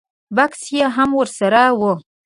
[0.35, 1.81] بکس یې هم ور سره و.